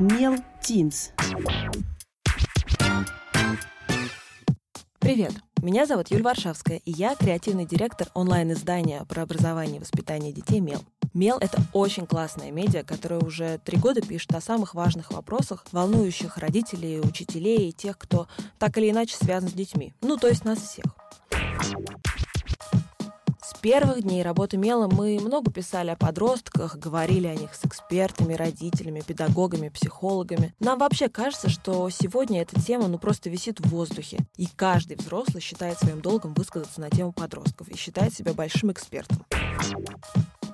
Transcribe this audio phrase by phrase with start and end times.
[0.00, 1.12] Мел Тинс.
[4.98, 5.32] Привет!
[5.62, 10.80] Меня зовут Юль Варшавская, и я креативный директор онлайн-издания про образование и воспитание детей «Мел».
[11.14, 16.38] «Мел»— это очень классная медиа, которая уже три года пишет о самых важных вопросах, волнующих
[16.38, 18.26] родителей, учителей и тех, кто
[18.58, 19.94] так или иначе связан с детьми.
[20.00, 20.86] Ну, то есть нас всех.
[23.64, 29.00] Первых дней работы Мела мы много писали о подростках, говорили о них с экспертами, родителями,
[29.00, 30.52] педагогами, психологами.
[30.60, 34.18] Нам вообще кажется, что сегодня эта тема ну просто висит в воздухе.
[34.36, 39.24] И каждый взрослый считает своим долгом высказаться на тему подростков и считает себя большим экспертом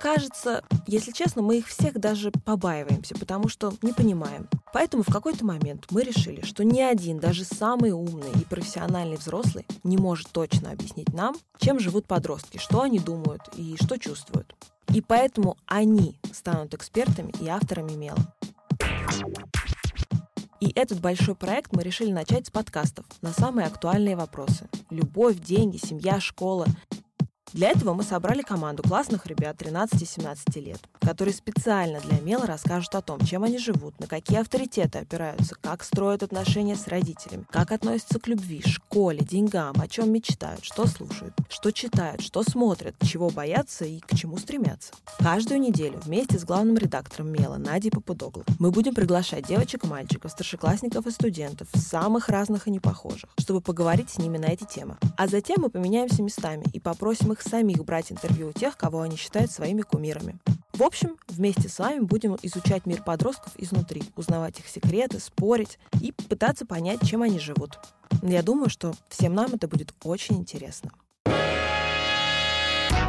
[0.00, 4.48] кажется, если честно, мы их всех даже побаиваемся, потому что не понимаем.
[4.72, 9.66] Поэтому в какой-то момент мы решили, что ни один, даже самый умный и профессиональный взрослый
[9.82, 14.54] не может точно объяснить нам, чем живут подростки, что они думают и что чувствуют.
[14.94, 18.34] И поэтому они станут экспертами и авторами мела.
[20.60, 24.68] И этот большой проект мы решили начать с подкастов на самые актуальные вопросы.
[24.90, 26.66] Любовь, деньги, семья, школа
[27.52, 33.02] для этого мы собрали команду классных ребят 13-17 лет, которые специально для Мела расскажут о
[33.02, 38.20] том, чем они живут, на какие авторитеты опираются, как строят отношения с родителями, как относятся
[38.20, 43.84] к любви, школе, деньгам, о чем мечтают, что слушают, что читают, что смотрят, чего боятся
[43.84, 44.92] и к чему стремятся.
[45.18, 50.30] Каждую неделю вместе с главным редактором Мела Надей Попудогло мы будем приглашать девочек и мальчиков,
[50.30, 54.96] старшеклассников и студентов, самых разных и непохожих, чтобы поговорить с ними на эти темы.
[55.16, 59.00] А затем мы поменяемся местами и попросим их их самих брать интервью у тех, кого
[59.00, 60.38] они считают своими кумирами.
[60.74, 66.12] В общем, вместе с вами будем изучать мир подростков изнутри, узнавать их секреты, спорить и
[66.12, 67.78] пытаться понять, чем они живут.
[68.22, 70.92] Я думаю, что всем нам это будет очень интересно.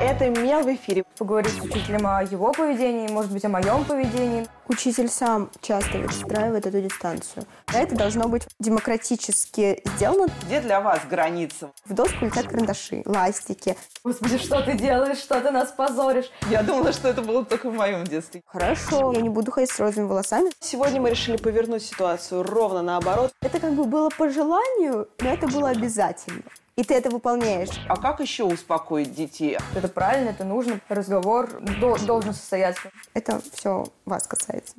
[0.02, 1.04] Это Мел в эфире.
[1.20, 4.48] Поговорить с учителем о его поведении, может быть, о моем поведении.
[4.68, 7.46] Учитель сам часто выстраивает эту дистанцию.
[7.72, 10.26] Это должно быть демократически сделано.
[10.48, 11.70] Где для вас граница?
[11.86, 13.78] В доску летят карандаши, ластики.
[14.04, 15.20] Господи, что ты делаешь?
[15.20, 16.32] Что ты нас позоришь?
[16.50, 18.42] Я думала, что это было только в моем детстве.
[18.48, 20.50] Хорошо, я не буду ходить с розовыми волосами.
[20.60, 23.32] Сегодня мы решили повернуть ситуацию ровно наоборот.
[23.42, 26.42] Это как бы было по желанию, но это было обязательно
[26.82, 27.70] и ты это выполняешь.
[27.88, 29.56] А как еще успокоить детей?
[29.76, 30.82] Это правильно, это нужно.
[30.90, 32.90] Разговор до, должен состояться.
[33.14, 34.74] Это все вас касается.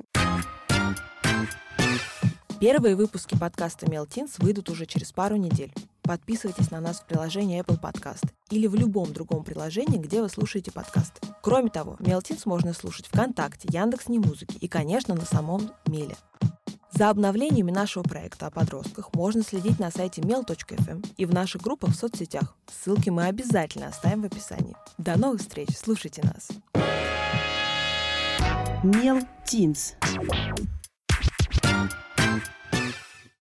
[2.59, 5.73] Первые выпуски подкаста Мелтинс выйдут уже через пару недель.
[6.01, 10.73] Подписывайтесь на нас в приложении Apple Podcast или в любом другом приложении, где вы слушаете
[10.73, 11.25] подкасты.
[11.41, 16.17] Кроме того, Мелтинс можно слушать ВКонтакте, Яндекс.Немузыке и, конечно, на самом Меле.
[17.03, 21.89] За обновлениями нашего проекта о подростках можно следить на сайте mel.fm и в наших группах
[21.89, 22.55] в соцсетях.
[22.71, 24.73] Ссылки мы обязательно оставим в описании.
[24.97, 26.47] До новых встреч, слушайте нас.
[28.85, 29.95] Мел Тинс.